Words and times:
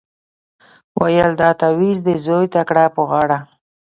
ویل 0.99 1.31
دا 1.41 1.49
تعویذ 1.59 1.99
دي 2.07 2.15
زوی 2.25 2.45
ته 2.53 2.61
کړه 2.69 2.85
په 2.95 3.01
غاړه 3.09 3.37